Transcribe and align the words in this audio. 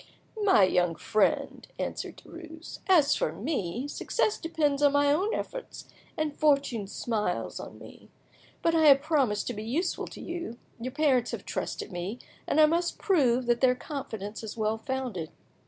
"My 0.41 0.63
young 0.63 0.95
friend," 0.95 1.67
answered 1.77 2.17
Derues, 2.17 2.79
"as 2.87 3.15
for 3.15 3.31
me, 3.31 3.87
success 3.87 4.39
depends 4.39 4.81
on 4.81 4.93
my 4.93 5.11
own 5.13 5.31
efforts, 5.35 5.87
and 6.17 6.35
fortune 6.35 6.87
smiles 6.87 7.59
on 7.59 7.77
me. 7.77 8.09
But 8.63 8.73
I 8.73 8.87
have 8.87 9.03
promised 9.03 9.45
to 9.45 9.53
be 9.53 9.61
useful 9.63 10.07
to 10.07 10.19
you, 10.19 10.57
your 10.79 10.89
parents 10.91 11.29
have 11.33 11.45
trusted 11.45 11.91
me, 11.91 12.17
and 12.47 12.59
I 12.59 12.65
must 12.65 12.97
prove 12.97 13.45
that 13.45 13.61
their 13.61 13.75
confidence 13.75 14.43
is 14.43 14.57
well 14.57 14.79
founded. 14.79 15.29